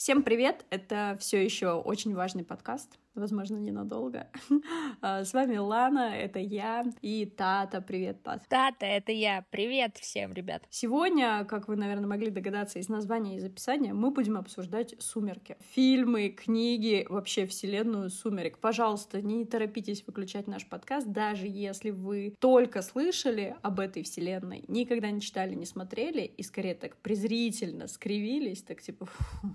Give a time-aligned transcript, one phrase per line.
[0.00, 0.64] Всем привет!
[0.70, 4.28] Это все еще очень важный подкаст возможно, ненадолго.
[5.02, 7.80] А, с вами Лана, это я, и Тата.
[7.80, 8.46] Привет, Тат.
[8.48, 9.46] Тата, это я.
[9.50, 10.62] Привет всем, ребят.
[10.68, 15.56] Сегодня, как вы, наверное, могли догадаться из названия и из описания, мы будем обсуждать «Сумерки».
[15.72, 18.58] Фильмы, книги, вообще вселенную «Сумерек».
[18.58, 25.10] Пожалуйста, не торопитесь выключать наш подкаст, даже если вы только слышали об этой вселенной, никогда
[25.10, 29.08] не читали, не смотрели, и скорее так презрительно скривились, так типа,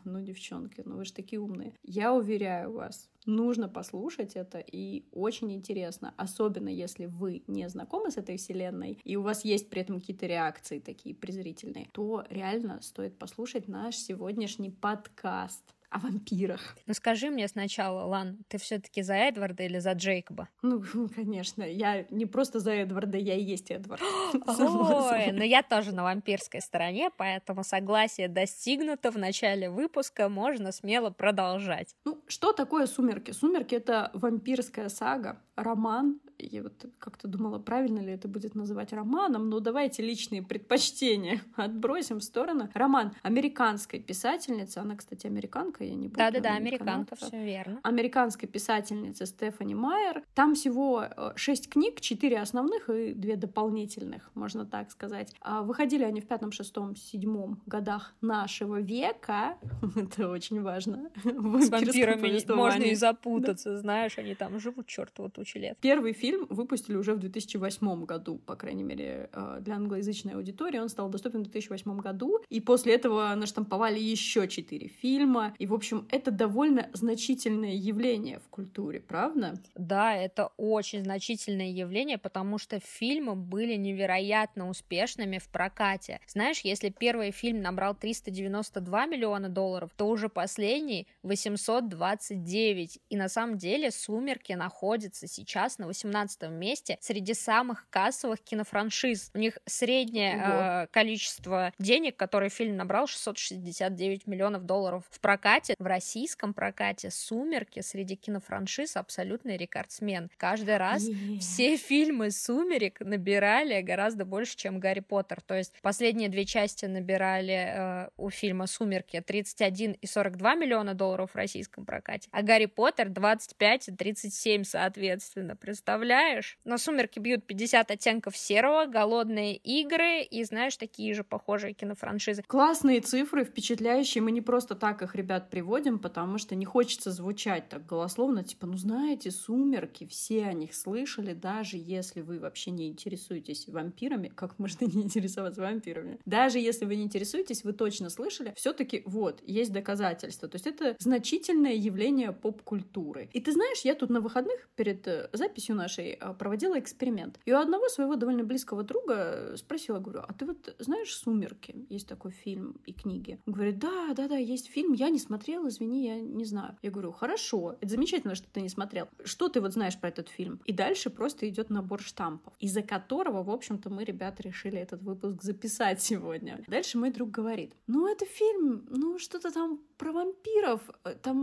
[0.05, 1.73] ну, девчонки, ну вы же такие умные.
[1.83, 8.17] Я уверяю вас, нужно послушать это, и очень интересно, особенно если вы не знакомы с
[8.17, 13.17] этой вселенной, и у вас есть при этом какие-то реакции такие презрительные, то реально стоит
[13.17, 16.75] послушать наш сегодняшний подкаст о вампирах.
[16.87, 20.49] Ну скажи мне сначала, Лан, ты все-таки за Эдварда или за Джейкоба?
[20.61, 20.83] Ну,
[21.15, 24.01] конечно, я не просто за Эдварда, я и есть Эдвард.
[24.47, 31.11] Ой, но я тоже на вампирской стороне, поэтому согласие достигнуто в начале выпуска, можно смело
[31.11, 31.95] продолжать.
[32.03, 33.31] Ну, что такое «Сумерки»?
[33.31, 39.49] «Сумерки»— это вампирская сага, роман, я вот как-то думала, правильно ли это будет называть романом,
[39.49, 42.69] но давайте личные предпочтения отбросим в сторону.
[42.73, 46.17] Роман американской писательницы, она, кстати, американка, я не буду.
[46.17, 47.79] Да-да-да, американка, все верно.
[47.83, 50.23] Американской писательницы Стефани Майер.
[50.33, 55.33] Там всего э, шесть книг, четыре основных и две дополнительных, можно так сказать.
[55.41, 59.57] А выходили они в пятом, шестом, седьмом годах нашего века.
[59.95, 61.09] это очень важно.
[61.23, 63.79] С вампирами можно и запутаться, да.
[63.79, 65.77] знаешь, они там живут чертову тучу лет.
[65.81, 70.79] Первый фильм выпустили уже в 2008 году, по крайней мере, э, для англоязычной аудитории.
[70.79, 72.39] Он стал доступен в 2008 году.
[72.49, 75.53] И после этого наштамповали еще четыре фильма.
[75.59, 79.55] В общем, это довольно значительное явление в культуре, правда?
[79.75, 86.19] Да, это очень значительное явление, потому что фильмы были невероятно успешными в прокате.
[86.27, 92.99] Знаешь, если первый фильм набрал 392 миллиона долларов, то уже последний 829.
[93.09, 99.31] И на самом деле «Сумерки» находятся сейчас на 18 18 месте среди самых кассовых кинофраншиз.
[99.33, 105.54] У них среднее э, количество денег, которое фильм набрал, 669 миллионов долларов в прокате.
[105.77, 110.29] В российском прокате «Сумерки» среди кинофраншиз абсолютный рекордсмен.
[110.37, 111.39] Каждый раз yeah.
[111.39, 115.39] все фильмы «Сумерек» набирали гораздо больше, чем «Гарри Поттер».
[115.41, 121.31] То есть последние две части набирали э, у фильма «Сумерки» 31 и 42 миллиона долларов
[121.31, 125.55] в российском прокате, а «Гарри Поттер» 25 и 37, соответственно.
[125.55, 126.57] Представляешь?
[126.65, 132.43] На «Сумерки» бьют 50 оттенков серого, «Голодные игры» и, знаешь, такие же похожие кинофраншизы.
[132.43, 134.21] Классные цифры, впечатляющие.
[134.21, 138.67] Мы не просто так их, ребят, приводим, потому что не хочется звучать так голословно, типа,
[138.67, 144.59] ну знаете, «Сумерки», все о них слышали, даже если вы вообще не интересуетесь вампирами, как
[144.59, 146.19] можно не интересоваться вампирами?
[146.25, 150.47] Даже если вы не интересуетесь, вы точно слышали, все таки вот, есть доказательства.
[150.47, 153.29] То есть это значительное явление поп-культуры.
[153.33, 157.39] И ты знаешь, я тут на выходных перед э, записью нашей а, проводила эксперимент.
[157.45, 161.85] И у одного своего довольно близкого друга спросила, говорю, а ты вот знаешь «Сумерки»?
[161.89, 163.39] Есть такой фильм и книги.
[163.45, 166.77] Он говорит, да, да, да, есть фильм, я не смотрел, извини, я не знаю.
[166.81, 169.07] Я говорю, хорошо, это замечательно, что ты не смотрел.
[169.25, 170.61] Что ты вот знаешь про этот фильм?
[170.63, 175.43] И дальше просто идет набор штампов, из-за которого, в общем-то, мы, ребята, решили этот выпуск
[175.43, 176.63] записать сегодня.
[176.67, 180.81] Дальше мой друг говорит, ну, это фильм, ну, что-то там про вампиров.
[181.21, 181.37] Там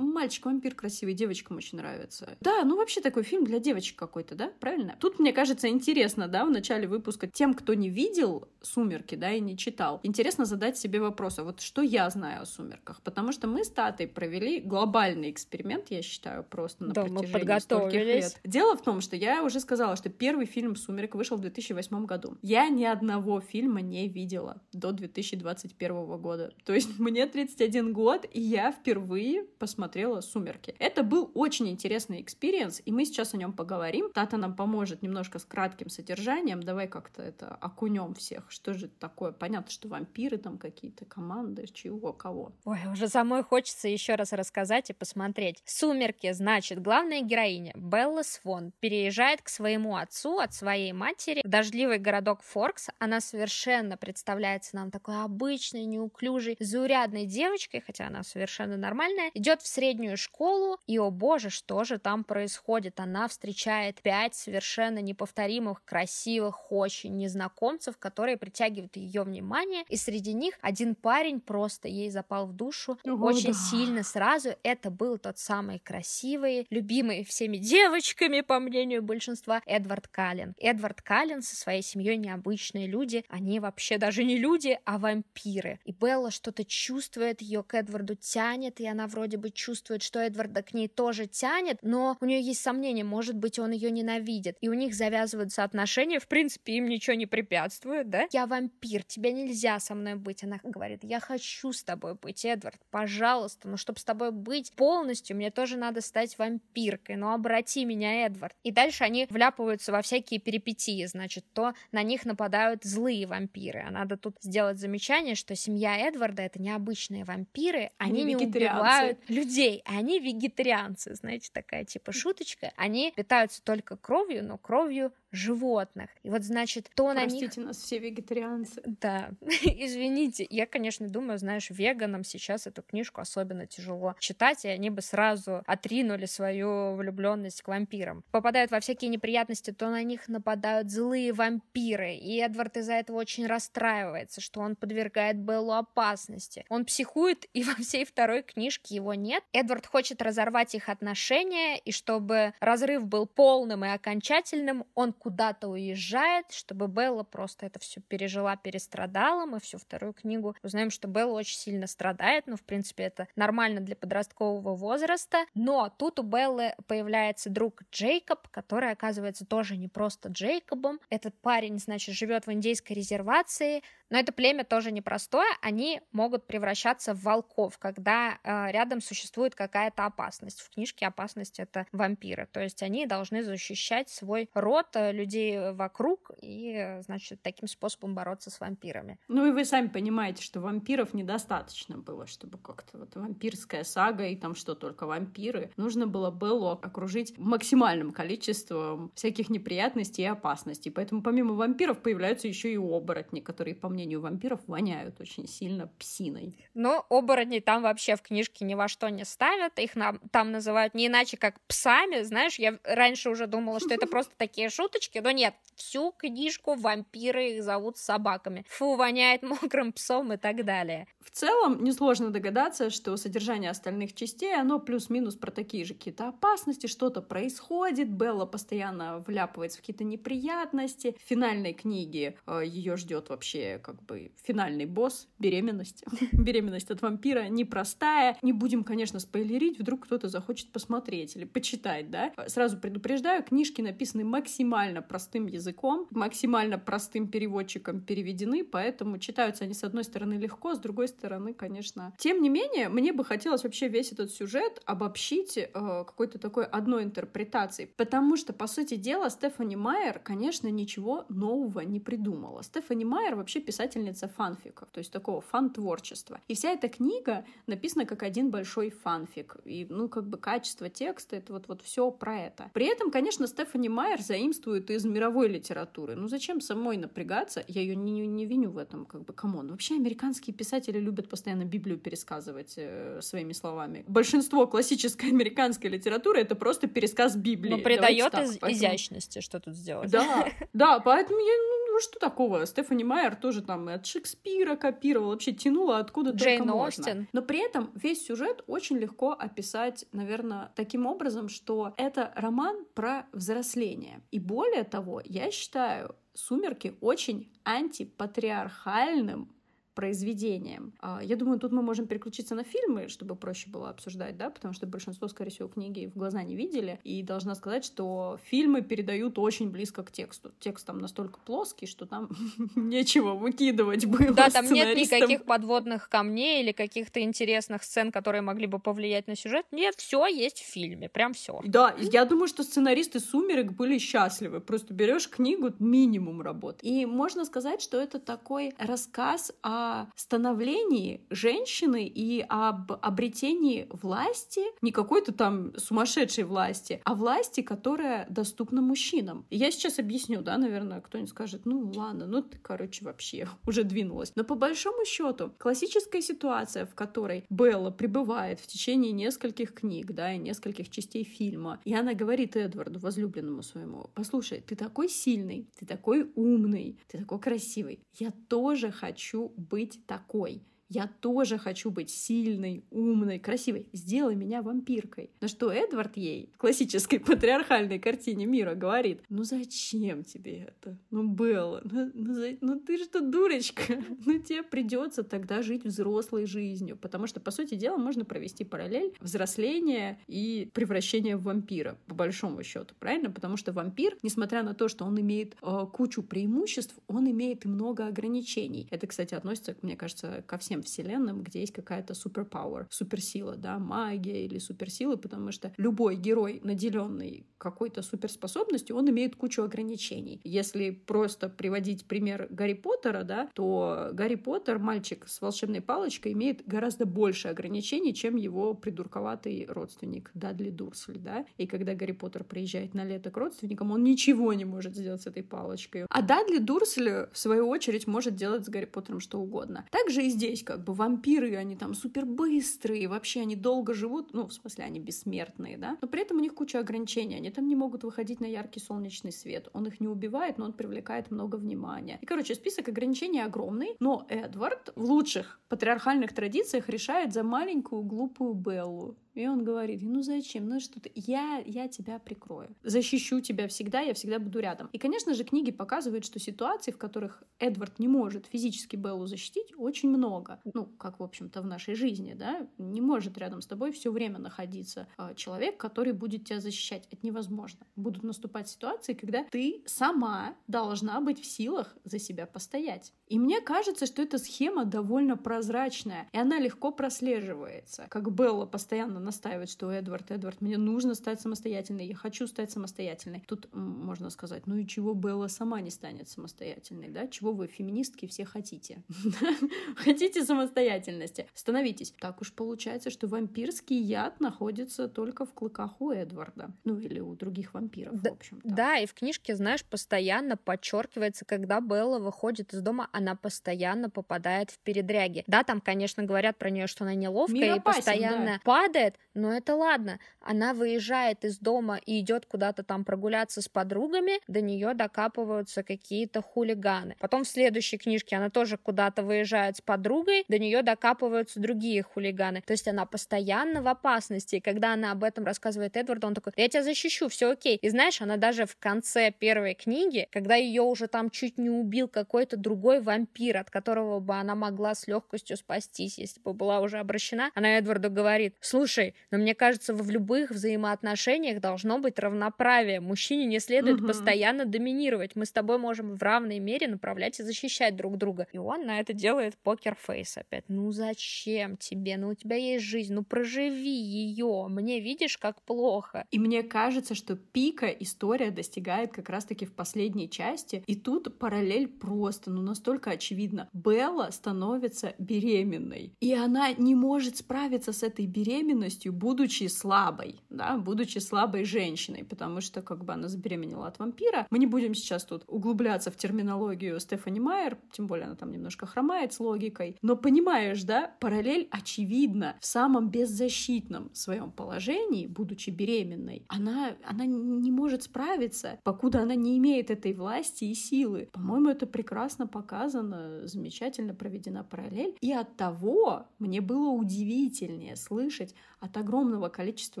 [0.12, 2.38] мальчик-вампир красивый, девочкам очень нравится.
[2.40, 4.50] Да, ну, вообще такой фильм для девочек какой-то, да?
[4.60, 4.96] Правильно?
[5.00, 9.40] Тут, мне кажется, интересно, да, в начале выпуска тем, кто не видел «Сумерки», да, и
[9.40, 13.02] не читал, интересно задать себе вопрос, а вот что я знаю о «Сумерках»?
[13.02, 18.04] Потому что мы с Татой провели глобальный эксперимент, я считаю, просто на да, протяжении стольких
[18.04, 18.40] лет.
[18.44, 22.36] Дело в том, что я уже сказала, что первый фильм «Сумерек» вышел в 2008 году.
[22.42, 26.52] Я ни одного фильма не видела до 2021 года.
[26.64, 30.74] То есть мне 31 год, и я впервые посмотрела «Сумерки».
[30.78, 34.10] Это был очень интересный experience, и мы сейчас о нем поговорим.
[34.12, 36.62] Тата нам поможет немножко с кратким содержанием.
[36.62, 38.50] Давай как-то это окунем всех.
[38.50, 39.32] Что же это такое?
[39.32, 42.52] Понятно, что вампиры там какие-то команды, чего, кого.
[42.64, 45.62] Ой, уже самой хочется еще раз рассказать и посмотреть.
[45.64, 51.98] «Сумерки», значит, главная героиня Белла Свон переезжает к своему отцу от своей матери в дождливый
[51.98, 52.88] городок Форкс.
[52.98, 59.66] Она совершенно представляется нам такой обычной, неуклюжей, заурядной девочкой, хотя она совершенно нормальная, идет в
[59.66, 63.00] среднюю школу, и, о боже, что же там происходит?
[63.00, 70.58] Она встречает пять совершенно неповторимых, красивых, очень незнакомцев, которые притягивают ее внимание, и среди них
[70.60, 73.29] один парень просто ей запал в душу, Ого.
[73.36, 73.58] Очень да.
[73.58, 74.50] сильно сразу.
[74.62, 80.54] Это был тот самый красивый, любимый всеми девочками, по мнению большинства, Эдвард Каллен.
[80.58, 83.24] Эдвард Каллен со своей семьей необычные люди.
[83.28, 85.80] Они вообще даже не люди, а вампиры.
[85.84, 90.62] И Белла что-то чувствует, ее к Эдварду тянет, и она вроде бы чувствует, что Эдварда
[90.62, 94.56] к ней тоже тянет, но у нее есть сомнения, может быть, он ее ненавидит.
[94.60, 98.26] И у них завязываются отношения, в принципе, им ничего не препятствует, да?
[98.32, 100.44] Я вампир, тебе нельзя со мной быть.
[100.44, 103.19] Она говорит, я хочу с тобой быть, Эдвард, пожалуйста,
[103.68, 108.54] но чтобы с тобой быть полностью, мне тоже надо стать вампиркой, ну обрати меня, Эдвард.
[108.62, 113.84] И дальше они вляпываются во всякие перипетии, значит, то на них нападают злые вампиры.
[113.86, 119.18] А надо тут сделать замечание, что семья Эдварда— это необычные вампиры, они, они не убивают
[119.28, 122.72] людей, они вегетарианцы, знаете, такая типа шуточка.
[122.76, 126.10] Они питаются только кровью, но кровью животных.
[126.22, 127.66] И вот, значит, то Простите на них...
[127.68, 128.82] нас все вегетарианцы.
[128.84, 130.46] Да, извините.
[130.48, 135.62] Я, конечно, думаю, знаешь, веганам сейчас эту книжку особенно тяжело читать, и они бы сразу
[135.66, 138.24] отринули свою влюбленность к вампирам.
[138.30, 143.46] Попадают во всякие неприятности, то на них нападают злые вампиры, и Эдвард из-за этого очень
[143.46, 146.64] расстраивается, что он подвергает Беллу опасности.
[146.68, 149.42] Он психует, и во всей второй книжке его нет.
[149.52, 156.50] Эдвард хочет разорвать их отношения, и чтобы разрыв был полным и окончательным, он куда-то уезжает,
[156.50, 159.46] чтобы Белла просто это все пережила, перестрадала.
[159.46, 163.80] Мы всю вторую книгу узнаем, что Белла очень сильно страдает, но, в принципе, это нормально
[163.80, 165.44] для подросткового возраста.
[165.54, 171.00] Но тут у Беллы появляется друг Джейкоб, который оказывается тоже не просто Джейкобом.
[171.10, 177.14] Этот парень, значит, живет в индейской резервации, но это племя тоже непростое, они могут превращаться
[177.14, 180.60] в волков, когда э, рядом существует какая-то опасность.
[180.60, 186.32] В книжке опасность это вампиры, то есть они должны защищать свой род, э, людей вокруг
[186.42, 189.18] и, значит, таким способом бороться с вампирами.
[189.28, 194.36] Ну и вы сами понимаете, что вампиров недостаточно было, чтобы как-то вот вампирская сага и
[194.36, 195.70] там что только вампиры.
[195.76, 200.90] Нужно было Беллу окружить максимальным количеством всяких неприятностей и опасностей.
[200.90, 205.88] Поэтому помимо вампиров появляются еще и оборотни, которые, по мне, мнению вампиров, воняют очень сильно
[205.98, 206.56] псиной.
[206.72, 210.94] Но оборотни там вообще в книжке ни во что не ставят, их нам, там называют
[210.94, 215.32] не иначе, как псами, знаешь, я раньше уже думала, что это просто такие шуточки, но
[215.32, 218.64] нет, всю книжку вампиры их зовут собаками.
[218.68, 221.06] Фу, воняет мокрым псом и так далее.
[221.20, 226.86] В целом, несложно догадаться, что содержание остальных частей, оно плюс-минус про такие же какие-то опасности,
[226.86, 231.16] что-то происходит, Белла постоянно вляпывается в какие-то неприятности.
[231.18, 236.04] В финальной книге э, ее ждет вообще как бы финальный босс, беременность.
[236.32, 238.36] беременность от вампира непростая.
[238.42, 242.32] Не будем, конечно, спойлерить, вдруг кто-то захочет посмотреть или почитать, да.
[242.46, 249.84] Сразу предупреждаю, книжки написаны максимально простым языком, максимально простым переводчиком переведены, поэтому читаются они, с
[249.84, 252.12] одной стороны, легко, с другой стороны, конечно.
[252.18, 257.04] Тем не менее, мне бы хотелось вообще весь этот сюжет обобщить э, какой-то такой одной
[257.04, 262.62] интерпретацией, потому что, по сути дела, Стефани Майер, конечно, ничего нового не придумала.
[262.62, 266.40] Стефани Майер вообще писательница фанфиков, то есть такого фан-творчества.
[266.48, 269.56] И вся эта книга написана как один большой фанфик.
[269.64, 272.70] И, ну, как бы качество текста, это вот, вот все про это.
[272.74, 276.14] При этом, конечно, Стефани Майер заимствует из мировой литературы.
[276.14, 277.64] Ну, зачем самой напрягаться?
[277.68, 279.70] Я ее не, не виню в этом, как бы, come on.
[279.70, 284.04] Вообще, американские писатели любят постоянно Библию пересказывать э, своими словами.
[284.06, 287.70] Большинство классической американской литературы— это просто пересказ Библии.
[287.70, 288.72] Но придает из- поэтому...
[288.72, 290.10] изящности, что тут сделать.
[290.10, 292.64] Да, да, поэтому я, ну, ну, что такого?
[292.66, 297.04] Стефани Майер тоже там от Шекспира копировала, вообще тянула откуда Джейн только можно.
[297.04, 297.28] Остин.
[297.32, 303.26] Но при этом весь сюжет очень легко описать, наверное, таким образом, что это роман про
[303.32, 304.22] взросление.
[304.30, 309.52] И более того, я считаю «Сумерки» очень антипатриархальным
[309.94, 310.92] произведением.
[311.00, 314.74] А, я думаю, тут мы можем переключиться на фильмы, чтобы проще было обсуждать, да, потому
[314.74, 316.98] что большинство, скорее всего, книги в глаза не видели.
[317.04, 320.52] И должна сказать, что фильмы передают очень близко к тексту.
[320.60, 322.28] Текст там настолько плоский, что там
[322.76, 328.66] нечего выкидывать было Да, там нет никаких подводных камней или каких-то интересных сцен, которые могли
[328.66, 329.66] бы повлиять на сюжет.
[329.70, 331.60] Нет, все есть в фильме, прям все.
[331.64, 334.60] Да, я думаю, что сценаристы «Сумерек» были счастливы.
[334.60, 336.78] Просто берешь книгу, минимум работ.
[336.82, 339.79] И можно сказать, что это такой рассказ о
[340.16, 348.80] становлении женщины и об обретении власти, не какой-то там сумасшедшей власти, а власти, которая доступна
[348.82, 349.46] мужчинам.
[349.50, 354.32] Я сейчас объясню, да, наверное, кто-нибудь скажет, ну ладно, ну ты, короче, вообще уже двинулась.
[354.36, 360.32] Но по большому счету, классическая ситуация, в которой Белла пребывает в течение нескольких книг, да,
[360.32, 365.86] и нескольких частей фильма, и она говорит Эдварду, возлюбленному своему, послушай, ты такой сильный, ты
[365.86, 370.62] такой умный, ты такой красивый, я тоже хочу быть такой.
[370.90, 373.86] Я тоже хочу быть сильной, умной, красивой.
[373.92, 375.30] Сделай меня вампиркой.
[375.40, 380.98] На что Эдвард ей в классической патриархальной картине мира говорит, ну зачем тебе это?
[381.10, 383.82] Ну, Белла, ну, ну, ну ты что, дурочка?
[384.26, 386.96] Ну тебе придется тогда жить взрослой жизнью.
[386.96, 392.64] Потому что, по сути дела, можно провести параллель взросления и превращения в вампира, по большому
[392.64, 393.30] счету, правильно?
[393.30, 397.68] Потому что вампир, несмотря на то, что он имеет э, кучу преимуществ, он имеет и
[397.68, 398.88] много ограничений.
[398.90, 404.44] Это, кстати, относится, мне кажется, ко всем вселенным, где есть какая-то суперпауэр, суперсила, да, магия
[404.44, 410.40] или суперсилы, потому что любой герой, наделенный какой-то суперспособностью, он имеет кучу ограничений.
[410.44, 416.66] Если просто приводить пример Гарри Поттера, да, то Гарри Поттер, мальчик с волшебной палочкой, имеет
[416.66, 421.44] гораздо больше ограничений, чем его придурковатый родственник Дадли Дурсль, да.
[421.58, 425.26] И когда Гарри Поттер приезжает на лето к родственникам, он ничего не может сделать с
[425.26, 426.06] этой палочкой.
[426.08, 429.86] А Дадли Дурсль, в свою очередь, может делать с Гарри Поттером что угодно.
[429.90, 434.46] Также и здесь, как бы, вампиры, они там супер быстрые, вообще они долго живут, ну,
[434.46, 437.74] в смысле, они бессмертные, да, но при этом у них куча ограничений, они там не
[437.74, 442.20] могут выходить на яркий солнечный свет, он их не убивает, но он привлекает много внимания.
[442.22, 448.54] И, короче, список ограничений огромный, но Эдвард в лучших патриархальных традициях решает за маленькую глупую
[448.54, 449.16] Беллу.
[449.34, 454.00] И он говорит, ну зачем, ну что ты, я, я тебя прикрою, защищу тебя всегда,
[454.00, 454.88] я всегда буду рядом.
[454.92, 459.72] И, конечно же, книги показывают, что ситуаций, в которых Эдвард не может физически Беллу защитить,
[459.76, 460.60] очень много.
[460.74, 464.38] Ну, как, в общем-то, в нашей жизни, да, не может рядом с тобой все время
[464.38, 467.06] находиться э, человек, который будет тебя защищать.
[467.10, 467.86] Это невозможно.
[467.96, 473.12] Будут наступать ситуации, когда ты сама должна быть в силах за себя постоять.
[473.26, 478.06] И мне кажется, что эта схема довольно прозрачная, и она легко прослеживается.
[478.10, 483.42] Как Белла постоянно настаивает, что Эдвард, Эдвард, мне нужно стать самостоятельной, я хочу стать самостоятельной.
[483.46, 487.26] Тут можно сказать, ну и чего Белла сама не станет самостоятельной, да?
[487.28, 489.02] Чего вы, феминистки, все хотите?
[489.96, 491.46] Хотите самостоятельности?
[491.54, 492.14] Становитесь.
[492.18, 496.70] Так уж получается, что вампирский яд находится только в клыках у Эдварда.
[496.84, 501.80] Ну или у других вампиров, в общем Да, и в книжке, знаешь, постоянно подчеркивается, когда
[501.80, 505.44] Белла выходит из дома, она постоянно попадает в передряги.
[505.46, 510.18] Да, там, конечно, говорят про нее, что она неловкая и постоянно падает, но это ладно.
[510.40, 516.42] Она выезжает из дома и идет куда-то там прогуляться с подругами, до нее докапываются какие-то
[516.42, 517.16] хулиганы.
[517.20, 522.62] Потом в следующей книжке она тоже куда-то выезжает с подругой, до нее докапываются другие хулиганы.
[522.62, 524.56] То есть она постоянно в опасности.
[524.56, 527.76] И когда она об этом рассказывает Эдварду, он такой, я тебя защищу, все окей.
[527.76, 532.08] И знаешь, она даже в конце первой книги, когда ее уже там чуть не убил
[532.08, 536.98] какой-то другой вампир, от которого бы она могла с легкостью спастись, если бы была уже
[536.98, 538.99] обращена, она Эдварду говорит, слушай,
[539.30, 543.00] но мне кажется, в любых взаимоотношениях должно быть равноправие.
[543.00, 544.08] Мужчине не следует угу.
[544.08, 545.36] постоянно доминировать.
[545.36, 548.46] Мы с тобой можем в равной мере направлять и защищать друг друга.
[548.52, 550.64] И он на это делает покерфейс опять.
[550.68, 552.16] Ну зачем тебе?
[552.16, 554.66] Ну у тебя есть жизнь, ну проживи ее.
[554.68, 556.26] Мне видишь, как плохо.
[556.30, 560.82] И мне кажется, что пика история достигает как раз-таки в последней части.
[560.86, 563.68] И тут параллель просто, ну настолько очевидно.
[563.72, 566.14] Белла становится беременной.
[566.20, 572.60] И она не может справиться с этой беременностью, будучи слабой, да, будучи слабой женщиной, потому
[572.60, 574.46] что как бы она забеременела от вампира.
[574.50, 578.86] Мы не будем сейчас тут углубляться в терминологию Стефани Майер, тем более она там немножко
[578.86, 582.56] хромает с логикой, но понимаешь, да, параллель очевидна.
[582.60, 589.58] В самом беззащитном своем положении, будучи беременной, она, она не может справиться, покуда она не
[589.58, 591.28] имеет этой власти и силы.
[591.32, 595.16] По-моему, это прекрасно показано, замечательно проведена параллель.
[595.20, 600.00] И от того мне было удивительнее слышать от огромного количества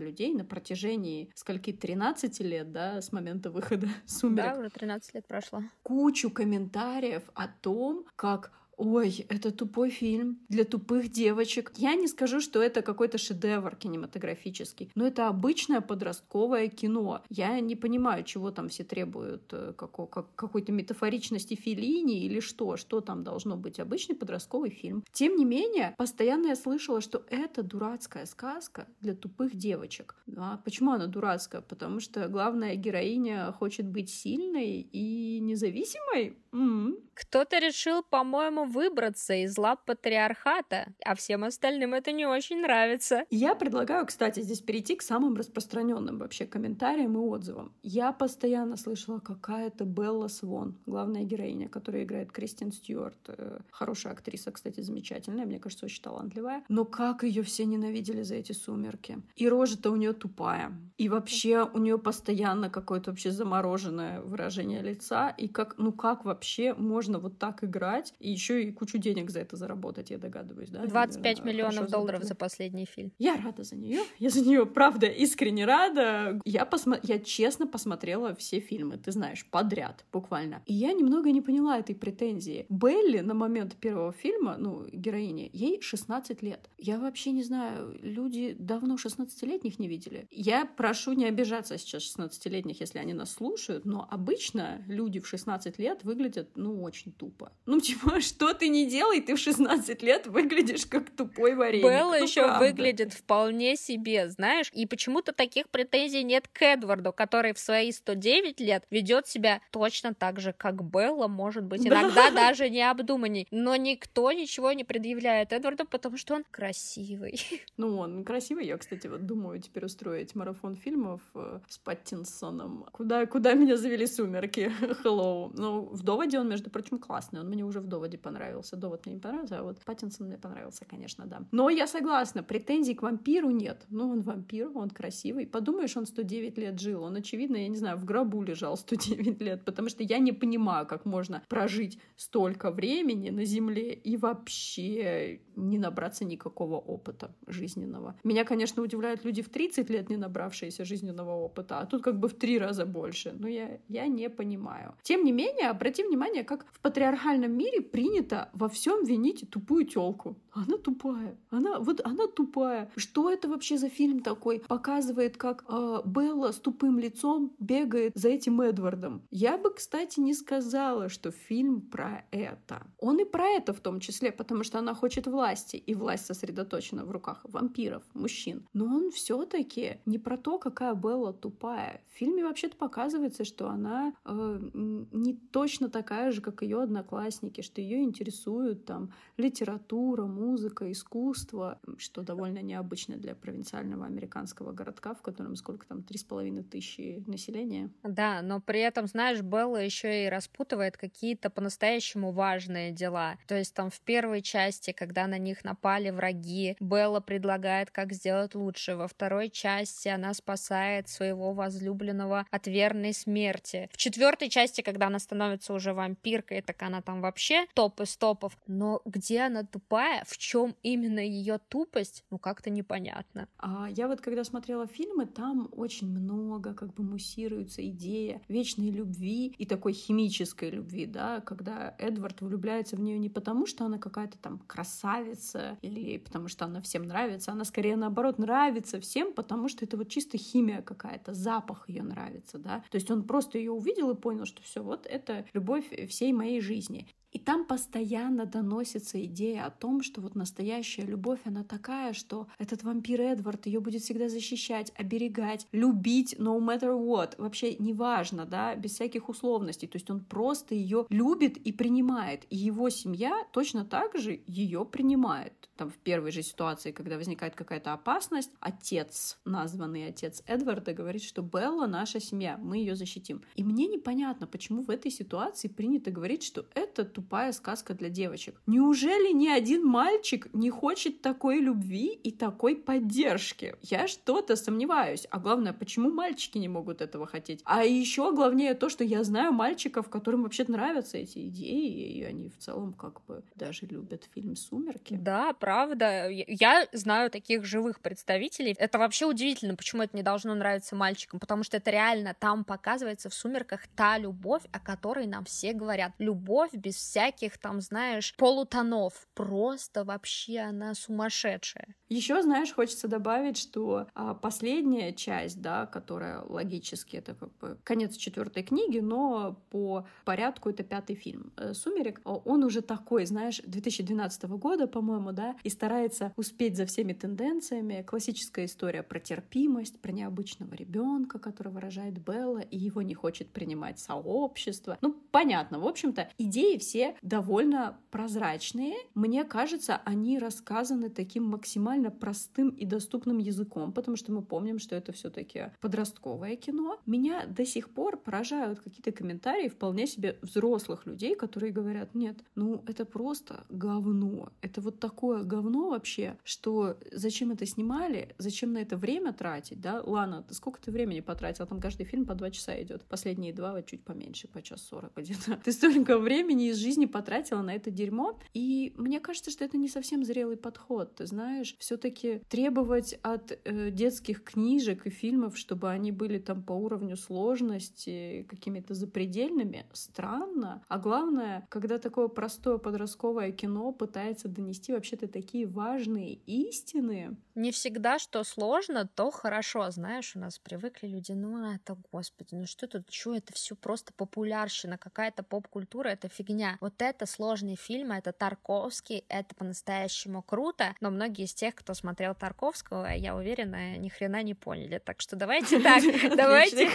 [0.00, 4.54] людей на протяжении скольки 13 лет, да, с момента выхода «Сумерек».
[4.54, 5.62] Да, уже 13 лет прошло.
[5.82, 11.72] Кучу комментариев о том, как Ой, это тупой фильм для тупых девочек.
[11.76, 17.22] Я не скажу, что это какой-то шедевр кинематографический, но это обычное подростковое кино.
[17.28, 22.76] Я не понимаю, чего там все требуют, э, како, как, какой-то метафоричности Филини или что,
[22.76, 23.80] что там должно быть.
[23.80, 25.02] Обычный подростковый фильм.
[25.10, 30.14] Тем не менее, постоянно я слышала, что это дурацкая сказка для тупых девочек.
[30.36, 31.62] А почему она дурацкая?
[31.62, 36.36] Потому что главная героиня хочет быть сильной и независимой?
[36.52, 36.96] М-м.
[37.14, 43.24] Кто-то решил, по-моему, выбраться из лап патриархата, а всем остальным это не очень нравится.
[43.30, 47.72] Я предлагаю, кстати, здесь перейти к самым распространенным вообще комментариям и отзывам.
[47.82, 53.18] Я постоянно слышала, какая-то Белла Свон, главная героиня, которая играет Кристин Стюарт.
[53.28, 56.64] Э, хорошая актриса, кстати, замечательная, мне кажется, очень талантливая.
[56.68, 59.18] Но как ее все ненавидели за эти сумерки.
[59.36, 60.72] И рожа-то у нее тупая.
[60.98, 65.30] И вообще у нее постоянно какое-то вообще замороженное выражение лица.
[65.30, 68.14] И как, ну как вообще можно вот так играть?
[68.18, 70.86] И еще еще и кучу денег за это заработать, я догадываюсь, да?
[70.86, 73.12] 25 миллионов долларов за последний фильм.
[73.18, 74.00] Я рада за нее.
[74.18, 76.40] Я за нее, правда, искренне рада.
[76.44, 76.96] Я, посмо...
[77.02, 80.62] я честно посмотрела все фильмы, ты знаешь, подряд, буквально.
[80.66, 82.66] И я немного не поняла этой претензии.
[82.68, 86.68] Белли на момент первого фильма, ну, героине, ей 16 лет.
[86.78, 90.26] Я вообще не знаю, люди давно 16-летних не видели.
[90.30, 95.78] Я прошу не обижаться сейчас 16-летних, если они нас слушают, но обычно люди в 16
[95.78, 97.52] лет выглядят, ну, очень тупо.
[97.66, 101.84] Ну, типа, что ты не делай, ты в 16 лет выглядишь как тупой вареник.
[101.84, 102.66] Белла ну, еще правда.
[102.66, 108.60] выглядит вполне себе, знаешь, и почему-то таких претензий нет к Эдварду, который в свои 109
[108.60, 113.46] лет ведет себя точно так же, как Белла, может быть, иногда даже необдуманней.
[113.50, 117.40] Но никто ничего не предъявляет Эдварду, потому что он красивый.
[117.76, 118.66] Ну, он красивый.
[118.66, 122.86] Я, кстати, вот думаю теперь устроить марафон фильмов э, с Паттинсоном.
[122.92, 124.72] Куда, куда меня завели сумерки?
[125.04, 125.50] Hello.
[125.54, 127.40] Ну, в Доводе он, между прочим, классный.
[127.40, 128.37] Он мне уже в Доводе понравился.
[128.76, 131.42] Довод мне не понравился, а вот Паттинсон мне понравился, конечно, да.
[131.52, 133.84] Но я согласна, претензий к вампиру нет.
[133.90, 135.46] Ну, он вампир, он красивый.
[135.46, 137.02] Подумаешь, он 109 лет жил.
[137.02, 140.86] Он, очевидно, я не знаю, в гробу лежал 109 лет, потому что я не понимаю,
[140.86, 148.14] как можно прожить столько времени на Земле и вообще не набраться никакого опыта жизненного.
[148.24, 152.28] Меня, конечно, удивляют люди в 30 лет, не набравшиеся жизненного опыта, а тут как бы
[152.28, 153.34] в три раза больше.
[153.38, 154.94] Но я, я не понимаю.
[155.02, 158.17] Тем не менее, обрати внимание, как в патриархальном мире принято
[158.52, 160.36] во всем винить тупую телку.
[160.52, 161.36] Она тупая.
[161.50, 162.90] Она вот она тупая.
[162.96, 164.60] Что это вообще за фильм такой?
[164.60, 169.22] Показывает, как э, Белла с тупым лицом бегает за этим Эдвардом.
[169.30, 172.86] Я бы, кстати, не сказала, что фильм про это.
[172.98, 177.04] Он и про это в том числе, потому что она хочет власти, и власть сосредоточена
[177.04, 178.66] в руках вампиров, мужчин.
[178.72, 182.02] Но он все-таки не про то, какая Белла тупая.
[182.12, 187.80] В фильме вообще-то показывается, что она э, не точно такая же, как ее одноклассники, что
[187.80, 195.54] ее интересует там литература, музыка, искусство, что довольно необычно для провинциального американского городка, в котором
[195.56, 197.90] сколько там, три с половиной тысячи населения.
[198.02, 203.36] Да, но при этом, знаешь, Белла еще и распутывает какие-то по-настоящему важные дела.
[203.46, 208.54] То есть там в первой части, когда на них напали враги, Белла предлагает, как сделать
[208.54, 208.96] лучше.
[208.96, 213.88] Во второй части она спасает своего возлюбленного от верной смерти.
[213.92, 218.56] В четвертой части, когда она становится уже вампиркой, так она там вообще топ из топов.
[218.66, 223.48] Но где она тупая, в чем именно ее тупость, ну как-то непонятно.
[223.58, 229.54] А я вот когда смотрела фильмы, там очень много как бы муссируется идея вечной любви
[229.58, 234.38] и такой химической любви, да, когда Эдвард влюбляется в нее не потому, что она какая-то
[234.38, 239.84] там красавица или потому что она всем нравится, она скорее наоборот нравится всем, потому что
[239.84, 242.84] это вот чисто химия какая-то, запах ее нравится, да.
[242.90, 246.60] То есть он просто ее увидел и понял, что все, вот это любовь всей моей
[246.60, 247.08] жизни.
[247.32, 252.82] И там постоянно доносится идея о том, что вот настоящая любовь, она такая, что этот
[252.82, 257.34] вампир Эдвард ее будет всегда защищать, оберегать, любить, no matter what.
[257.38, 259.88] Вообще неважно, да, без всяких условностей.
[259.88, 262.46] То есть он просто ее любит и принимает.
[262.50, 265.68] И его семья точно так же ее принимает.
[265.76, 271.42] Там в первой же ситуации, когда возникает какая-то опасность, отец, названный отец Эдварда, говорит, что
[271.42, 273.42] Белла наша семья, мы ее защитим.
[273.54, 278.54] И мне непонятно, почему в этой ситуации принято говорить, что это тупая сказка для девочек.
[278.66, 283.74] Неужели ни один мальчик не хочет такой любви и такой поддержки?
[283.82, 285.26] Я что-то сомневаюсь.
[285.30, 287.60] А главное, почему мальчики не могут этого хотеть?
[287.64, 292.48] А еще главнее то, что я знаю мальчиков, которым вообще нравятся эти идеи, и они
[292.48, 295.14] в целом как бы даже любят фильм «Сумерки».
[295.20, 296.28] Да, правда.
[296.30, 298.74] Я знаю таких живых представителей.
[298.78, 303.28] Это вообще удивительно, почему это не должно нравиться мальчикам, потому что это реально там показывается
[303.28, 306.12] в «Сумерках» та любовь, о которой нам все говорят.
[306.18, 309.26] Любовь без всяких там, знаешь, полутонов.
[309.34, 311.94] Просто вообще она сумасшедшая.
[312.08, 318.16] Еще, знаешь, хочется добавить, что а, последняя часть, да, которая логически это как бы конец
[318.16, 324.44] четвертой книги, но по порядку это пятый фильм э, «Сумерек», он уже такой, знаешь, 2012
[324.50, 328.02] года, по-моему, да, и старается успеть за всеми тенденциями.
[328.06, 333.98] Классическая история про терпимость, про необычного ребенка, который выражает Белла, и его не хочет принимать
[333.98, 334.98] сообщество.
[335.00, 338.94] Ну, понятно, в общем-то, идеи все все довольно прозрачные.
[339.14, 344.94] Мне кажется, они рассказаны таким максимально простым и доступным языком, потому что мы помним, что
[344.96, 346.98] это все-таки подростковое кино.
[347.06, 352.82] Меня до сих пор поражают какие-то комментарии вполне себе взрослых людей, которые говорят, нет, ну
[352.86, 354.52] это просто говно.
[354.60, 360.02] Это вот такое говно вообще, что зачем это снимали, зачем на это время тратить, да?
[360.02, 361.66] Лана, ты сколько ты времени потратила?
[361.66, 363.04] Там каждый фильм по два часа идет.
[363.04, 365.56] Последние два вот чуть поменьше, по час сорок где-то.
[365.64, 368.38] Ты столько времени из жизни потратила на это дерьмо.
[368.54, 371.16] И мне кажется, что это не совсем зрелый подход.
[371.16, 376.72] Ты знаешь, все-таки требовать от э, детских книжек и фильмов, чтобы они были там по
[376.72, 380.82] уровню сложности какими-то запредельными, странно.
[380.88, 387.38] А главное, когда такое простое подростковое кино пытается донести вообще-то такие важные истины.
[387.54, 389.90] Не всегда, что сложно, то хорошо.
[389.90, 394.12] Знаешь, у нас привыкли люди, ну это, господи, ну что тут, что это все просто
[394.12, 396.76] популярщина, какая-то поп-культура, это фигня.
[396.82, 402.34] Вот это сложные фильмы, это Тарковский, это по-настоящему круто, но многие из тех, кто смотрел
[402.34, 404.98] Тарковского, я уверена, ни хрена не поняли.
[404.98, 406.02] Так что давайте так,
[406.36, 406.90] давайте,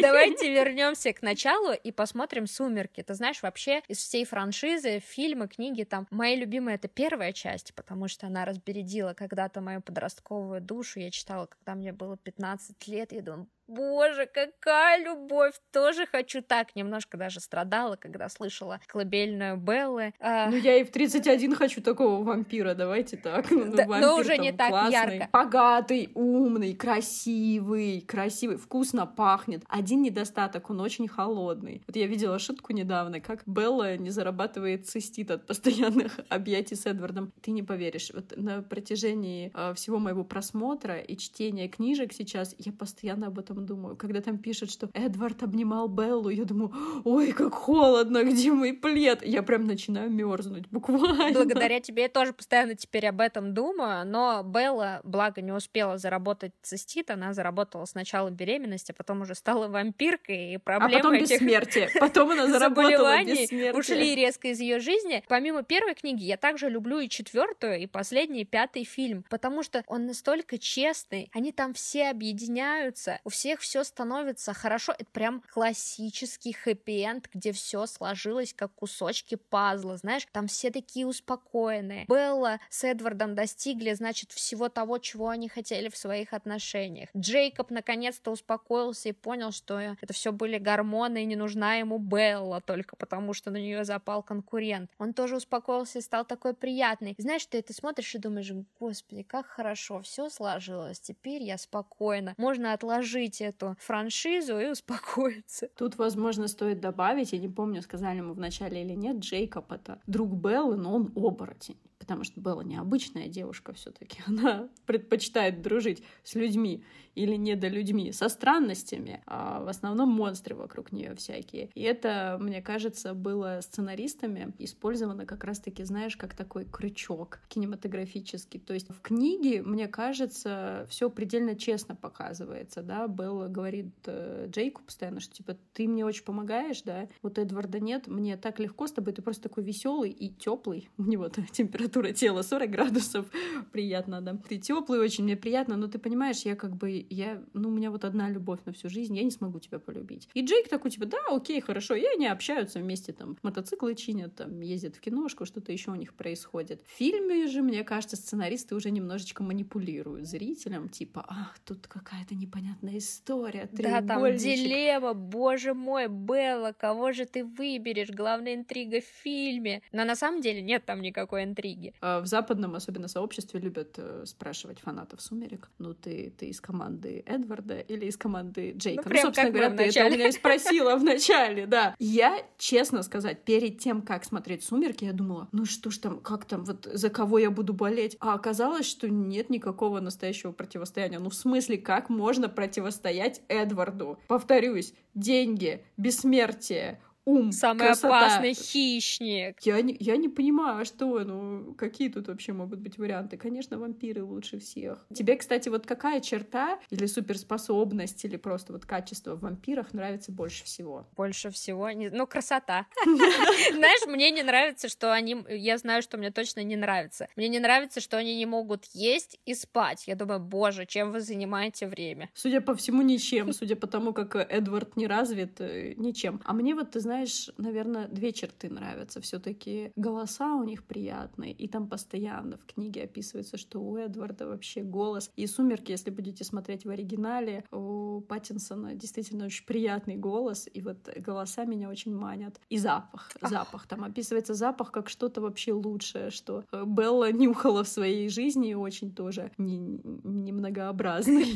[0.00, 3.02] давайте вернемся к началу и посмотрим «Сумерки».
[3.02, 8.08] Ты знаешь, вообще из всей франшизы, фильмы, книги, там, мои любимые— это первая часть, потому
[8.08, 11.00] что она разбередила когда-то мою подростковую душу.
[11.00, 16.74] Я читала, когда мне было 15 лет, я думала, боже, какая любовь, тоже хочу так.
[16.74, 20.12] Немножко даже страдала, когда слышала колыбельную Беллы.
[20.20, 20.50] А...
[20.50, 23.50] Ну, я и в 31 хочу такого вампира, давайте так.
[23.50, 25.28] Ну, да, вампир, но уже не так классный, ярко.
[25.32, 29.62] Богатый, умный, красивый, красивый, вкусно пахнет.
[29.68, 31.82] Один недостаток, он очень холодный.
[31.86, 37.32] Вот я видела шутку недавно, как Белла не зарабатывает цистит от постоянных объятий с Эдвардом.
[37.40, 42.72] Ты не поверишь, вот на протяжении э, всего моего просмотра и чтения книжек сейчас я
[42.72, 43.96] постоянно об этом думаю.
[43.96, 46.72] Когда там пишут, что Эдвард обнимал Беллу, я думаю,
[47.04, 49.24] ой, как холодно, где мой плед?
[49.24, 51.32] Я прям начинаю мерзнуть, буквально.
[51.32, 56.52] Благодаря тебе я тоже постоянно теперь об этом думаю, но Белла, благо, не успела заработать
[56.62, 61.40] цистит, она заработала сначала беременность, а потом уже стала вампиркой, и проблемы а потом этих
[61.40, 61.90] бессмертие.
[61.98, 63.72] Потом она заработала бессмертие.
[63.72, 65.22] ушли резко из ее жизни.
[65.28, 70.06] Помимо первой книги, я также люблю и четвертую, и последний, пятый фильм, потому что он
[70.06, 74.94] настолько честный, они там все объединяются, у всех всех все становится хорошо.
[74.96, 82.06] Это прям классический хэппи-энд, где все сложилось как кусочки пазла, знаешь, там все такие успокоенные.
[82.06, 87.08] Белла с Эдвардом достигли, значит, всего того, чего они хотели в своих отношениях.
[87.16, 92.60] Джейкоб наконец-то успокоился и понял, что это все были гормоны, и не нужна ему Белла
[92.60, 94.90] только потому, что на нее запал конкурент.
[94.98, 97.14] Он тоже успокоился и стал такой приятный.
[97.18, 102.34] знаешь, ты это смотришь и думаешь, господи, как хорошо, все сложилось, теперь я спокойна.
[102.36, 105.68] Можно отложить эту франшизу и успокоиться.
[105.76, 110.32] Тут, возможно, стоит добавить, я не помню, сказали мы вначале или нет, Джейкоб— это друг
[110.32, 114.20] Беллы, но он оборотень потому что Белла необычная девушка все-таки.
[114.26, 116.82] Она предпочитает дружить с людьми
[117.14, 121.70] или недолюдьми, со странностями, а в основном монстры вокруг нее всякие.
[121.74, 128.60] И это, мне кажется, было сценаристами использовано как раз-таки, знаешь, как такой крючок кинематографический.
[128.60, 133.06] То есть в книге, мне кажется, все предельно честно показывается, да.
[133.08, 138.06] Белла говорит э, Джейку постоянно, что типа ты мне очень помогаешь, да, вот Эдварда нет,
[138.06, 142.12] мне так легко с тобой, ты просто такой веселый и теплый, у него температура температура
[142.12, 143.26] тела 40 градусов,
[143.72, 144.38] приятно, да.
[144.48, 147.90] Ты теплый очень, мне приятно, но ты понимаешь, я как бы, я, ну, у меня
[147.90, 150.28] вот одна любовь на всю жизнь, я не смогу тебя полюбить.
[150.34, 154.60] И Джейк такой, типа, да, окей, хорошо, и они общаются вместе, там, мотоциклы чинят, там,
[154.60, 156.82] ездят в киношку, что-то еще у них происходит.
[156.86, 162.98] В фильме же, мне кажется, сценаристы уже немножечко манипулируют зрителям, типа, ах, тут какая-то непонятная
[162.98, 169.82] история, Да, там дилемма, боже мой, Белла, кого же ты выберешь, главная интрига в фильме.
[169.92, 171.94] Но на самом деле нет там никакой интриги книги.
[172.00, 177.22] А в западном, особенно сообществе, любят э, спрашивать фанатов «Сумерек», ну ты, ты из команды
[177.26, 179.08] Эдварда или из команды Джейка?
[179.08, 181.94] Ну, ну собственно говоря, ты это у меня и спросила в начале, да.
[181.98, 186.44] Я, честно сказать, перед тем, как смотреть «Сумерки», я думала, ну что ж там, как
[186.44, 188.16] там, вот за кого я буду болеть?
[188.20, 191.18] А оказалось, что нет никакого настоящего противостояния.
[191.18, 194.18] Ну в смысле, как можно противостоять Эдварду?
[194.28, 198.26] Повторюсь, деньги, бессмертие, ум, Самый красота.
[198.26, 199.60] опасный хищник.
[199.60, 203.36] Я не, я не понимаю, а что, ну, какие тут вообще могут быть варианты?
[203.36, 205.06] Конечно, вампиры лучше всех.
[205.14, 210.64] Тебе, кстати, вот какая черта или суперспособность, или просто вот качество в вампирах нравится больше
[210.64, 211.06] всего?
[211.16, 211.90] Больше всего?
[211.90, 212.10] Не...
[212.10, 212.86] Ну, красота.
[213.04, 215.36] Знаешь, мне не нравится, что они...
[215.48, 217.28] Я знаю, что мне точно не нравится.
[217.36, 220.04] Мне не нравится, что они не могут есть и спать.
[220.06, 222.30] Я думаю, боже, чем вы занимаете время?
[222.34, 223.52] Судя по всему, ничем.
[223.52, 226.40] Судя по тому, как Эдвард не развит, э, ничем.
[226.44, 229.20] А мне вот, ты знаешь, знаешь, наверное, две черты нравятся.
[229.20, 234.82] Все-таки голоса у них приятные, и там постоянно в книге описывается, что у Эдварда вообще
[234.82, 235.30] голос.
[235.36, 241.08] И «Сумерки», если будете смотреть в оригинале, у Паттинсона действительно очень приятный голос, и вот
[241.18, 242.58] голоса меня очень манят.
[242.70, 243.86] И запах, запах.
[243.86, 249.14] Там описывается запах как что-то вообще лучшее, что э, Белла нюхала в своей жизни очень
[249.14, 251.54] тоже немногообразный.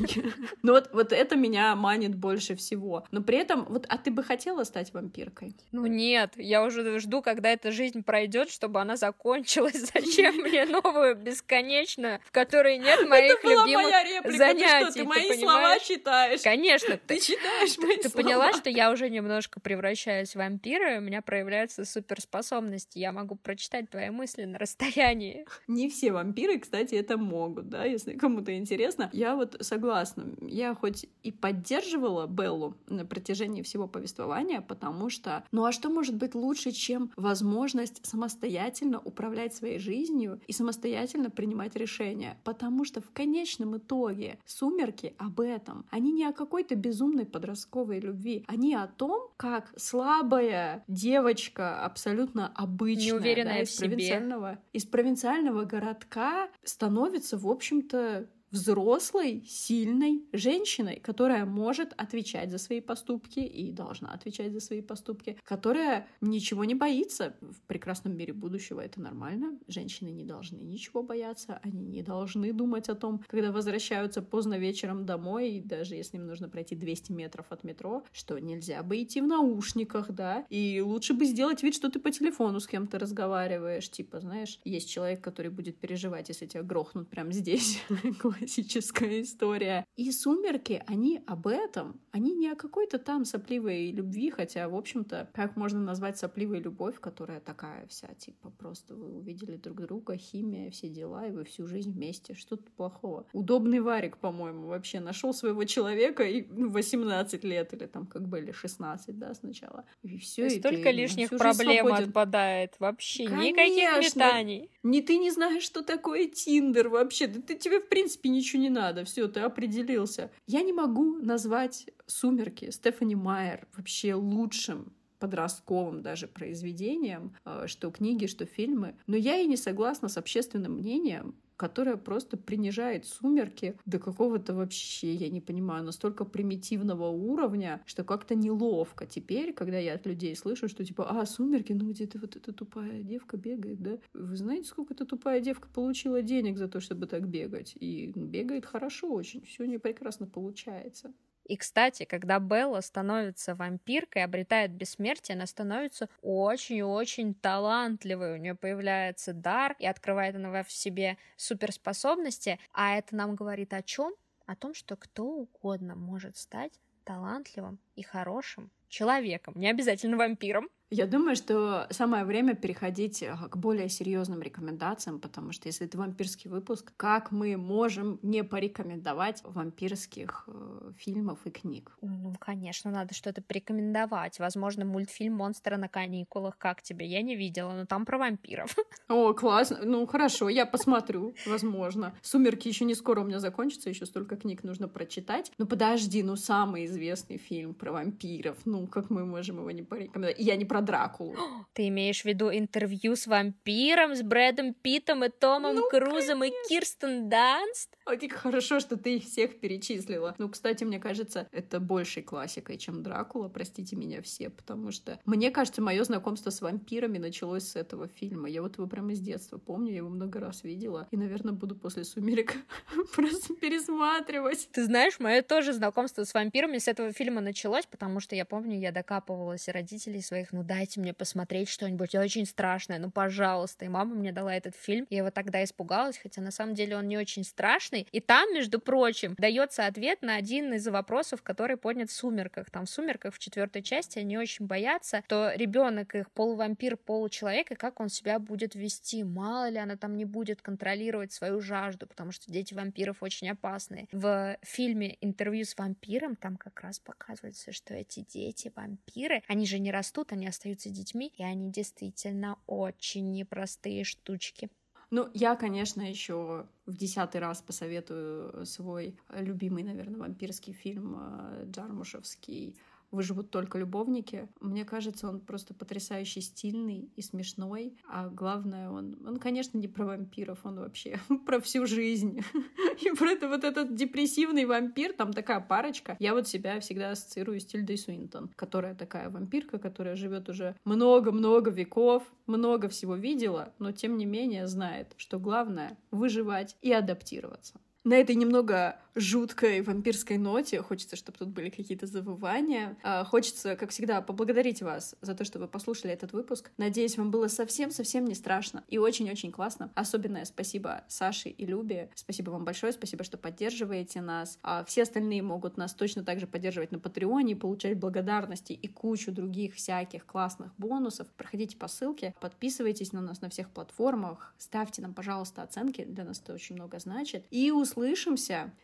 [0.63, 3.05] Но вот, вот это меня манит больше всего.
[3.11, 5.44] Но при этом, вот, а ты бы хотела стать вампиркой?
[5.45, 5.69] Вампиркой.
[5.73, 9.91] Ну нет, я уже жду, когда эта жизнь пройдет, чтобы она закончилась.
[9.95, 15.01] Зачем мне новую бесконечную, в которой нет моих любимых занятий?
[15.01, 16.43] Ты, мои слова читаешь?
[16.43, 16.99] Конечно.
[17.07, 21.85] Ты читаешь мои Ты поняла, что я уже немножко превращаюсь в вампира, у меня проявляются
[21.85, 22.99] суперспособности.
[22.99, 25.47] Я могу прочитать твои мысли на расстоянии.
[25.67, 29.11] Не все вампиры, кстати, это могут, да, если кому-то интересно.
[29.13, 30.27] Я вот согласна.
[30.43, 36.17] Я хоть и поддерживала Беллу на протяжении всего повествования, потому что, ну а что может
[36.17, 42.39] быть лучше, чем возможность самостоятельно управлять своей жизнью и самостоятельно принимать решения?
[42.45, 45.87] Потому что в конечном итоге «Сумерки» об этом.
[45.91, 48.45] Они не о какой-то безумной подростковой любви.
[48.47, 53.89] Они о том, как слабая девочка, абсолютно обычная, Неуверенная да, из в себе.
[53.89, 62.81] провинциального, из провинциального городка становится, в общем-то, взрослой, сильной женщиной, которая может отвечать за свои
[62.81, 67.37] поступки и должна отвечать за свои поступки, которая ничего не боится.
[67.41, 69.59] В прекрасном мире будущего это нормально.
[69.67, 75.05] Женщины не должны ничего бояться, они не должны думать о том, когда возвращаются поздно вечером
[75.05, 79.21] домой, и даже если им нужно пройти 200 метров от метро, что нельзя бы идти
[79.21, 83.91] в наушниках, да, и лучше бы сделать вид, что ты по телефону с кем-то разговариваешь,
[83.91, 87.83] типа, знаешь, есть человек, который будет переживать, если тебя грохнут прямо здесь,
[88.45, 89.87] классическая история.
[89.97, 92.01] И «Сумерки», они об этом.
[92.13, 97.01] Они не о какой-то там сопливой любви, хотя, в общем-то, как можно назвать сопливой любовь,
[97.01, 101.67] которая такая вся, типа, просто вы увидели друг друга, химия, все дела, и вы всю
[101.67, 102.35] жизнь вместе.
[102.35, 103.27] Что тут плохого?
[103.33, 108.53] Удобный варик, по-моему, вообще нашел своего человека и 18 лет, или там как бы, или
[108.53, 109.85] 16, да, сначала.
[110.03, 110.47] И все.
[110.47, 112.75] И столько лишних проблем отпадает.
[112.79, 114.71] Вообще никаких метаний.
[114.83, 117.27] Не ты не знаешь, что такое Тиндер вообще.
[117.27, 119.05] Да ты тебе, в принципе, ничего не надо.
[119.05, 120.31] Все, ты определился.
[120.47, 128.27] Я не могу назвать «Сумерки» Стефани Майер вообще лучшим подростковым даже произведением, э, что книги,
[128.27, 128.97] что фильмы.
[129.07, 135.15] Но я и не согласна с общественным мнением, которая просто принижает сумерки до какого-то вообще,
[135.15, 139.07] я не понимаю, настолько примитивного уровня, что как-то неловко.
[139.07, 143.03] Теперь, когда я от людей слышу, что типа, а, сумерки, ну где-то вот эта тупая
[143.03, 143.99] девка бегает, да?
[144.13, 147.75] Вы знаете, сколько эта тупая девка получила денег за то, чтобы так бегать?
[147.79, 151.13] И бегает хорошо очень, все у нее прекрасно получается.
[151.45, 158.35] И, кстати, когда Белла становится вампиркой, обретает бессмертие, она становится очень-очень талантливой.
[158.35, 162.59] У нее появляется дар, и открывает она в себе суперспособности.
[162.73, 164.15] А это нам говорит о чем?
[164.47, 166.73] О том, что кто угодно может стать
[167.05, 170.69] талантливым и хорошим человеком, не обязательно вампиром.
[170.91, 175.97] Я думаю, что самое время переходить э, к более серьезным рекомендациям, потому что если это
[175.99, 181.97] вампирский выпуск, как мы можем не порекомендовать вампирских э, фильмов и книг?
[182.03, 184.39] Ну, конечно, надо что-то порекомендовать.
[184.39, 186.59] Возможно, мультфильм «Монстры на каникулах».
[186.59, 187.07] Как тебе?
[187.07, 188.77] Я не видела, но там про вампиров.
[189.09, 189.79] О, классно.
[189.83, 192.15] Ну, хорошо, я посмотрю, возможно.
[192.21, 195.51] «Сумерки» еще не скоро у меня закончатся, еще столько книг нужно прочитать.
[195.57, 198.59] Ну, подожди, ну, самый известный фильм про вампиров.
[198.67, 200.39] Ну, как мы можем его не порекомендовать?
[200.39, 201.37] Я не про Дракулу.
[201.73, 206.45] Ты имеешь в виду интервью с вампиром, с Брэдом Питом и Томом ну, Крузом конечно.
[206.45, 207.97] и Кирстен Данст?
[208.07, 210.35] Ой, хорошо, что ты их всех перечислила.
[210.39, 215.51] Ну, кстати, мне кажется, это большей классикой, чем Дракула, простите меня все, потому что мне
[215.51, 218.49] кажется, мое знакомство с вампирами началось с этого фильма.
[218.51, 221.77] Я вот его прямо из детства помню, я его много раз видела, и, наверное, буду
[221.77, 222.57] после «Сумерек»
[223.15, 224.69] просто пересматривать.
[224.73, 228.79] Ты знаешь, мое тоже знакомство с вампирами с этого фильма началось, потому что я помню,
[228.79, 233.85] я докапывалась родителей своих, ну дайте мне посмотреть что-нибудь очень страшное, ну пожалуйста.
[233.85, 237.09] И мама мне дала этот фильм, я его тогда испугалась, хотя на самом деле он
[237.09, 238.07] не очень страшный.
[238.13, 242.71] И там, между прочим, дается ответ на один из вопросов, который поднят в «Сумерках».
[242.71, 247.75] Там в «Сумерках» в четвертой части они очень боятся, что ребенок их полувампир, получеловек, и
[247.75, 249.25] как он себя будет вести.
[249.25, 254.09] Мало ли она там не будет контролировать свою жажду, потому что дети вампиров очень опасные.
[254.13, 259.79] В фильме «Интервью с вампиром» там как раз показывается, что эти дети вампиры, они же
[259.79, 264.71] не растут, они остаются детьми, и они действительно очень непростые штучки.
[265.11, 272.77] Ну, я, конечно, еще в десятый раз посоветую свой любимый, наверное, вампирский фильм э, Джармушевский
[273.15, 274.49] выживут только любовники.
[274.61, 277.97] Мне кажется, он просто потрясающе стильный и смешной.
[278.09, 282.43] А главное, он, он конечно, не про вампиров, он вообще про всю жизнь.
[283.03, 286.17] И про это вот этот депрессивный вампир, там такая парочка.
[286.19, 291.71] Я вот себя всегда ассоциирую с Тильдой Суинтон, которая такая вампирка, которая живет уже много-много
[291.71, 297.81] веков, много всего видела, но тем не менее знает, что главное— выживать и адаптироваться.
[298.05, 300.83] На этой немного жуткой вампирской ноте.
[300.83, 302.99] Хочется, чтобы тут были какие-то завывания.
[303.03, 306.71] А, хочется, как всегда, поблагодарить вас за то, что вы послушали этот выпуск.
[306.77, 309.91] Надеюсь, вам было совсем-совсем не страшно и очень-очень классно.
[309.95, 312.11] Особенное спасибо Саше и Любе.
[312.15, 314.59] Спасибо вам большое, спасибо, что поддерживаете нас.
[314.63, 319.33] А все остальные могут нас точно так же поддерживать на Патреоне, получать благодарности и кучу
[319.33, 321.29] других всяких классных бонусов.
[321.37, 326.41] Проходите по ссылке, подписывайтесь на нас на всех платформах, ставьте нам, пожалуйста, оценки, для нас
[326.41, 327.47] это очень много значит.
[327.51, 327.94] И услышимся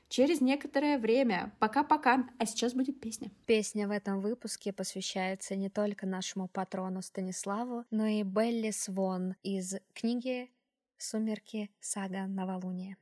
[0.08, 1.52] через некоторое время.
[1.58, 2.28] Пока-пока.
[2.38, 3.30] А сейчас будет песня.
[3.46, 9.76] Песня в этом выпуске посвящается не только нашему патрону Станиславу, но и Белли Свон из
[9.94, 10.50] книги
[10.98, 11.70] «Сумерки.
[11.80, 12.96] Сага Новолуния».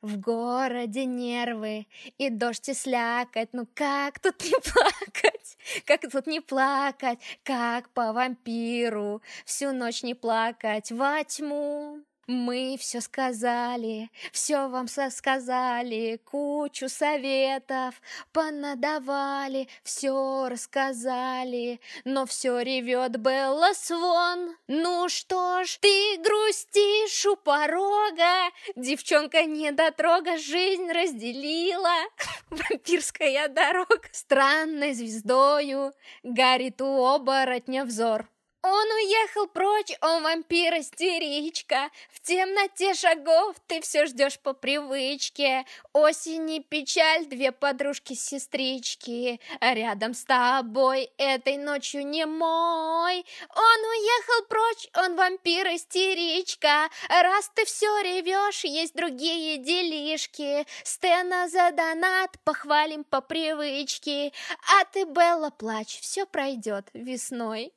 [0.00, 6.40] В городе нервы и дождь и слякоть, ну как тут не плакать, как тут не
[6.40, 12.04] плакать, как по вампиру, всю ночь не плакать во тьму.
[12.28, 17.94] Мы все сказали, все вам сказали, кучу советов
[18.34, 24.54] понадавали, все рассказали, но все ревет Белла Свон.
[24.66, 31.96] Ну что ж, ты грустишь у порога, девчонка недотрога жизнь разделила,
[32.50, 38.28] вампирская дорога странной звездою горит у оборотня взор.
[38.62, 45.64] Он уехал прочь, о вампир-истеричка В темноте шагов ты все ждешь по привычке.
[45.92, 53.24] Осень печаль, две подружки-сестрички Рядом с тобой этой ночью не мой.
[53.54, 60.66] Он уехал прочь, он вампир-истеричка Раз ты все ревешь, есть другие делишки.
[60.82, 64.32] Стена за донат, похвалим по привычке.
[64.76, 67.72] А ты, Белла, плачь, все пройдет весной